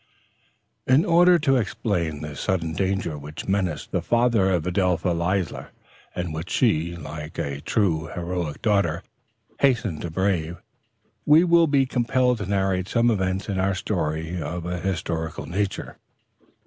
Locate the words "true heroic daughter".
7.61-9.03